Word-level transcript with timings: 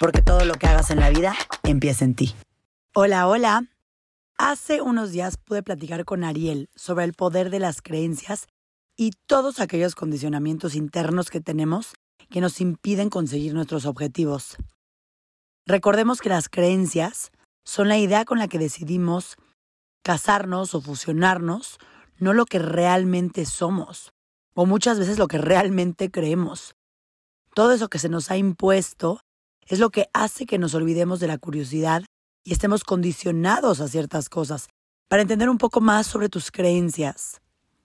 porque 0.00 0.22
todo 0.22 0.44
lo 0.44 0.54
que 0.54 0.66
hagas 0.66 0.90
en 0.90 1.00
la 1.00 1.10
vida 1.10 1.34
empieza 1.64 2.04
en 2.04 2.14
ti. 2.14 2.34
Hola, 2.94 3.26
hola. 3.28 3.64
Hace 4.36 4.80
unos 4.82 5.10
días 5.10 5.36
pude 5.36 5.62
platicar 5.62 6.04
con 6.04 6.22
Ariel 6.22 6.68
sobre 6.76 7.04
el 7.04 7.12
poder 7.12 7.50
de 7.50 7.58
las 7.58 7.82
creencias 7.82 8.46
y 8.96 9.12
todos 9.26 9.60
aquellos 9.60 9.94
condicionamientos 9.94 10.74
internos 10.74 11.30
que 11.30 11.40
tenemos 11.40 11.94
que 12.30 12.40
nos 12.40 12.60
impiden 12.60 13.10
conseguir 13.10 13.54
nuestros 13.54 13.86
objetivos. 13.86 14.56
Recordemos 15.66 16.20
que 16.20 16.28
las 16.28 16.48
creencias 16.48 17.30
son 17.64 17.88
la 17.88 17.98
idea 17.98 18.24
con 18.24 18.38
la 18.38 18.48
que 18.48 18.58
decidimos 18.58 19.36
casarnos 20.02 20.74
o 20.74 20.80
fusionarnos, 20.80 21.78
no 22.18 22.32
lo 22.32 22.46
que 22.46 22.58
realmente 22.58 23.44
somos, 23.44 24.12
o 24.54 24.66
muchas 24.66 24.98
veces 24.98 25.18
lo 25.18 25.28
que 25.28 25.38
realmente 25.38 26.10
creemos. 26.10 26.74
Todo 27.54 27.72
eso 27.72 27.88
que 27.88 27.98
se 27.98 28.08
nos 28.08 28.30
ha 28.30 28.36
impuesto 28.36 29.20
es 29.68 29.78
lo 29.78 29.90
que 29.90 30.08
hace 30.14 30.46
que 30.46 30.58
nos 30.58 30.74
olvidemos 30.74 31.20
de 31.20 31.26
la 31.26 31.38
curiosidad 31.38 32.02
y 32.42 32.52
estemos 32.52 32.84
condicionados 32.84 33.80
a 33.80 33.88
ciertas 33.88 34.28
cosas. 34.30 34.68
Para 35.08 35.22
entender 35.22 35.50
un 35.50 35.58
poco 35.58 35.80
más 35.80 36.06
sobre 36.06 36.28
tus 36.28 36.50
creencias 36.50 37.40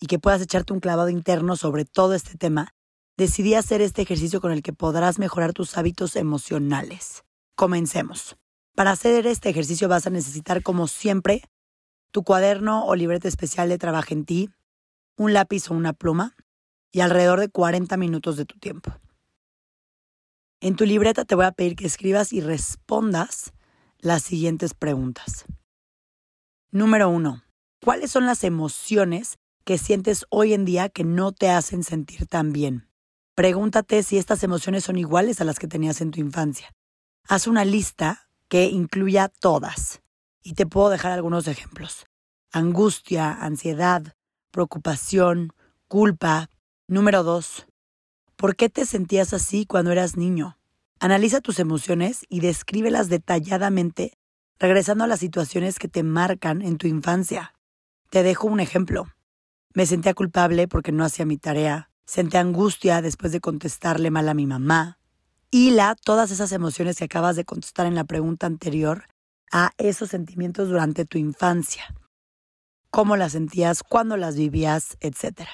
y 0.00 0.06
que 0.06 0.18
puedas 0.18 0.40
echarte 0.40 0.72
un 0.72 0.80
clavado 0.80 1.10
interno 1.10 1.54
sobre 1.56 1.84
todo 1.84 2.14
este 2.14 2.38
tema, 2.38 2.70
decidí 3.18 3.54
hacer 3.54 3.82
este 3.82 4.02
ejercicio 4.02 4.40
con 4.40 4.52
el 4.52 4.62
que 4.62 4.72
podrás 4.72 5.18
mejorar 5.18 5.52
tus 5.52 5.76
hábitos 5.76 6.16
emocionales. 6.16 7.24
Comencemos. 7.54 8.36
Para 8.74 8.90
hacer 8.90 9.26
este 9.26 9.48
ejercicio 9.50 9.88
vas 9.88 10.06
a 10.06 10.10
necesitar, 10.10 10.62
como 10.62 10.86
siempre, 10.86 11.42
tu 12.10 12.24
cuaderno 12.24 12.86
o 12.86 12.94
libreta 12.94 13.28
especial 13.28 13.68
de 13.68 13.78
trabajo 13.78 14.08
en 14.12 14.24
ti, 14.24 14.50
un 15.16 15.32
lápiz 15.34 15.70
o 15.70 15.74
una 15.74 15.92
pluma 15.92 16.34
y 16.92 17.00
alrededor 17.00 17.40
de 17.40 17.48
40 17.48 17.96
minutos 17.96 18.36
de 18.36 18.46
tu 18.46 18.58
tiempo. 18.58 18.92
En 20.60 20.74
tu 20.74 20.86
libreta 20.86 21.24
te 21.26 21.34
voy 21.34 21.44
a 21.44 21.52
pedir 21.52 21.76
que 21.76 21.86
escribas 21.86 22.32
y 22.32 22.40
respondas 22.40 23.52
las 23.98 24.22
siguientes 24.22 24.72
preguntas. 24.72 25.44
Número 26.70 27.10
uno, 27.10 27.42
¿cuáles 27.82 28.10
son 28.10 28.24
las 28.24 28.42
emociones 28.42 29.38
que 29.64 29.76
sientes 29.76 30.24
hoy 30.30 30.54
en 30.54 30.64
día 30.64 30.88
que 30.88 31.04
no 31.04 31.32
te 31.32 31.50
hacen 31.50 31.84
sentir 31.84 32.26
tan 32.26 32.52
bien? 32.52 32.88
Pregúntate 33.34 34.02
si 34.02 34.16
estas 34.16 34.42
emociones 34.44 34.84
son 34.84 34.96
iguales 34.96 35.42
a 35.42 35.44
las 35.44 35.58
que 35.58 35.68
tenías 35.68 36.00
en 36.00 36.10
tu 36.10 36.20
infancia. 36.20 36.74
Haz 37.28 37.46
una 37.46 37.66
lista 37.66 38.30
que 38.48 38.64
incluya 38.66 39.28
todas. 39.28 40.00
Y 40.42 40.54
te 40.54 40.64
puedo 40.64 40.88
dejar 40.88 41.12
algunos 41.12 41.48
ejemplos. 41.48 42.06
Angustia, 42.50 43.30
ansiedad, 43.32 44.14
preocupación, 44.52 45.52
culpa. 45.86 46.48
Número 46.88 47.24
dos, 47.24 47.66
¿Por 48.36 48.54
qué 48.54 48.68
te 48.68 48.84
sentías 48.84 49.32
así 49.32 49.64
cuando 49.64 49.92
eras 49.92 50.18
niño? 50.18 50.58
Analiza 51.00 51.40
tus 51.40 51.58
emociones 51.58 52.26
y 52.28 52.40
descríbelas 52.40 53.08
detalladamente, 53.08 54.18
regresando 54.58 55.04
a 55.04 55.06
las 55.06 55.20
situaciones 55.20 55.78
que 55.78 55.88
te 55.88 56.02
marcan 56.02 56.60
en 56.60 56.76
tu 56.76 56.86
infancia. 56.86 57.54
Te 58.10 58.22
dejo 58.22 58.46
un 58.46 58.60
ejemplo. 58.60 59.06
Me 59.72 59.86
sentía 59.86 60.12
culpable 60.12 60.68
porque 60.68 60.92
no 60.92 61.02
hacía 61.02 61.24
mi 61.24 61.38
tarea, 61.38 61.90
sentí 62.04 62.36
angustia 62.36 63.00
después 63.00 63.32
de 63.32 63.40
contestarle 63.40 64.10
mal 64.10 64.28
a 64.28 64.34
mi 64.34 64.46
mamá. 64.46 64.98
Hila 65.50 65.94
todas 65.94 66.30
esas 66.30 66.52
emociones 66.52 66.98
que 66.98 67.04
acabas 67.04 67.36
de 67.36 67.46
contestar 67.46 67.86
en 67.86 67.94
la 67.94 68.04
pregunta 68.04 68.46
anterior 68.46 69.04
a 69.50 69.70
esos 69.78 70.10
sentimientos 70.10 70.68
durante 70.68 71.06
tu 71.06 71.16
infancia. 71.16 71.84
Cómo 72.90 73.16
las 73.16 73.32
sentías, 73.32 73.82
cuándo 73.82 74.18
las 74.18 74.36
vivías, 74.36 74.98
etc. 75.00 75.48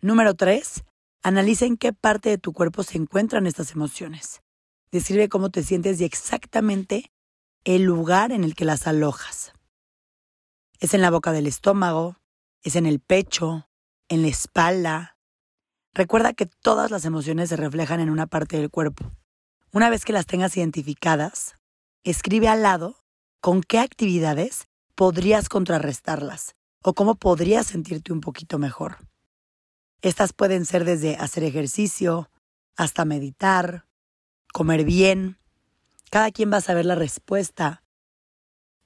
Número 0.00 0.34
3. 0.34 0.84
Analiza 1.24 1.66
en 1.66 1.76
qué 1.76 1.92
parte 1.92 2.30
de 2.30 2.38
tu 2.38 2.52
cuerpo 2.52 2.82
se 2.82 2.98
encuentran 2.98 3.46
estas 3.46 3.72
emociones. 3.72 4.42
Describe 4.90 5.28
cómo 5.28 5.50
te 5.50 5.62
sientes 5.62 6.00
y 6.00 6.04
exactamente 6.04 7.12
el 7.62 7.84
lugar 7.84 8.32
en 8.32 8.42
el 8.42 8.56
que 8.56 8.64
las 8.64 8.88
alojas. 8.88 9.52
Es 10.80 10.94
en 10.94 11.00
la 11.00 11.10
boca 11.10 11.30
del 11.30 11.46
estómago, 11.46 12.16
es 12.62 12.74
en 12.74 12.86
el 12.86 12.98
pecho, 12.98 13.68
en 14.08 14.22
la 14.22 14.28
espalda. 14.28 15.16
Recuerda 15.94 16.32
que 16.32 16.46
todas 16.46 16.90
las 16.90 17.04
emociones 17.04 17.50
se 17.50 17.56
reflejan 17.56 18.00
en 18.00 18.10
una 18.10 18.26
parte 18.26 18.56
del 18.56 18.70
cuerpo. 18.70 19.12
Una 19.70 19.90
vez 19.90 20.04
que 20.04 20.12
las 20.12 20.26
tengas 20.26 20.56
identificadas, 20.56 21.54
escribe 22.02 22.48
al 22.48 22.62
lado 22.62 22.96
con 23.40 23.62
qué 23.62 23.78
actividades 23.78 24.66
podrías 24.96 25.48
contrarrestarlas 25.48 26.56
o 26.82 26.94
cómo 26.94 27.14
podrías 27.14 27.68
sentirte 27.68 28.12
un 28.12 28.20
poquito 28.20 28.58
mejor. 28.58 28.96
Estas 30.02 30.32
pueden 30.32 30.66
ser 30.66 30.84
desde 30.84 31.16
hacer 31.16 31.44
ejercicio 31.44 32.28
hasta 32.76 33.04
meditar, 33.04 33.86
comer 34.52 34.84
bien. 34.84 35.38
Cada 36.10 36.32
quien 36.32 36.52
va 36.52 36.56
a 36.56 36.60
saber 36.60 36.84
la 36.84 36.96
respuesta 36.96 37.84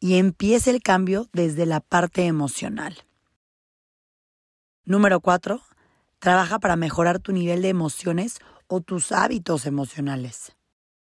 y 0.00 0.16
empieza 0.16 0.70
el 0.70 0.82
cambio 0.82 1.28
desde 1.32 1.66
la 1.66 1.80
parte 1.80 2.26
emocional. 2.26 3.04
Número 4.84 5.20
4. 5.20 5.62
Trabaja 6.18 6.58
para 6.58 6.74
mejorar 6.74 7.20
tu 7.20 7.32
nivel 7.32 7.62
de 7.62 7.68
emociones 7.68 8.38
o 8.66 8.80
tus 8.80 9.12
hábitos 9.12 9.66
emocionales. 9.66 10.52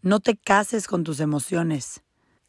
No 0.00 0.18
te 0.18 0.36
cases 0.36 0.88
con 0.88 1.04
tus 1.04 1.20
emociones. 1.20 2.02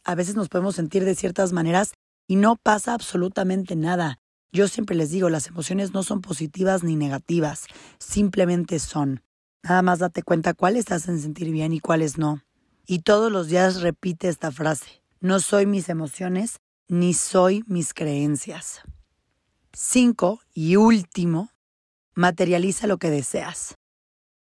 A 0.04 0.16
veces 0.16 0.36
nos 0.36 0.50
podemos 0.50 0.76
sentir 0.76 1.06
de 1.06 1.14
ciertas 1.14 1.54
maneras 1.54 1.94
y 2.28 2.36
no 2.36 2.56
pasa 2.56 2.94
absolutamente 2.94 3.76
nada. 3.76 4.20
Yo 4.54 4.68
siempre 4.68 4.96
les 4.96 5.10
digo, 5.10 5.32
las 5.32 5.48
emociones 5.48 5.96
no 5.96 6.04
son 6.04 6.22
positivas 6.22 6.84
ni 6.84 6.96
negativas, 6.96 7.66
simplemente 7.98 8.78
son. 8.78 9.24
Nada 9.64 9.82
más 9.82 9.98
date 9.98 10.22
cuenta 10.22 10.54
cuáles 10.54 10.92
hacen 10.92 11.20
sentir 11.20 11.50
bien 11.50 11.74
y 11.74 11.80
cuáles 11.80 12.20
no. 12.20 12.44
Y 12.86 13.00
todos 13.00 13.32
los 13.32 13.48
días 13.48 13.82
repite 13.82 14.28
esta 14.28 14.52
frase. 14.52 15.02
No 15.20 15.40
soy 15.40 15.66
mis 15.66 15.90
emociones 15.90 16.60
ni 16.88 17.16
soy 17.16 17.64
mis 17.66 17.96
creencias. 17.96 18.82
Cinco 19.74 20.40
y 20.54 20.76
último, 20.76 21.50
materializa 22.14 22.86
lo 22.86 23.00
que 23.00 23.10
deseas. 23.10 23.74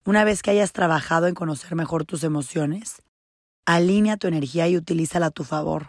Una 0.03 0.25
vez 0.25 0.41
que 0.41 0.51
hayas 0.51 0.73
trabajado 0.73 1.27
en 1.27 1.35
conocer 1.35 1.73
mejor 1.75 2.03
tus 2.03 2.25
emociones, 2.25 3.01
alinea 3.65 4.17
tu 4.17 4.27
energía 4.27 4.67
y 4.67 4.75
utilízala 4.75 5.27
a 5.27 5.31
tu 5.31 5.45
favor. 5.45 5.87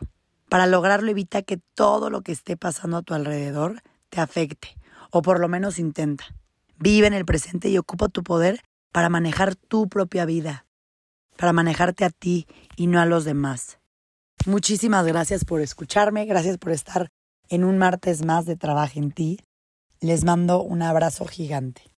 Para 0.48 0.68
lograrlo 0.68 1.10
evita 1.10 1.42
que 1.42 1.56
todo 1.74 2.08
lo 2.08 2.22
que 2.22 2.30
esté 2.30 2.56
pasando 2.56 2.98
a 2.98 3.02
tu 3.02 3.14
alrededor 3.14 3.82
te 4.12 4.20
afecte, 4.20 4.76
o 5.10 5.22
por 5.22 5.40
lo 5.40 5.48
menos 5.48 5.78
intenta. 5.78 6.26
Vive 6.78 7.06
en 7.06 7.14
el 7.14 7.24
presente 7.24 7.70
y 7.70 7.78
ocupa 7.78 8.08
tu 8.08 8.22
poder 8.22 8.60
para 8.92 9.08
manejar 9.08 9.56
tu 9.56 9.88
propia 9.88 10.26
vida, 10.26 10.66
para 11.38 11.54
manejarte 11.54 12.04
a 12.04 12.10
ti 12.10 12.46
y 12.76 12.88
no 12.88 13.00
a 13.00 13.06
los 13.06 13.24
demás. 13.24 13.78
Muchísimas 14.44 15.06
gracias 15.06 15.46
por 15.46 15.62
escucharme, 15.62 16.26
gracias 16.26 16.58
por 16.58 16.72
estar 16.72 17.08
en 17.48 17.64
un 17.64 17.78
martes 17.78 18.22
más 18.22 18.44
de 18.44 18.56
trabajo 18.56 18.98
en 18.98 19.12
ti. 19.12 19.40
Les 20.00 20.24
mando 20.24 20.62
un 20.62 20.82
abrazo 20.82 21.24
gigante. 21.24 21.90